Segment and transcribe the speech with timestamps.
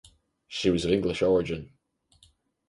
[0.47, 1.73] She was of English origin.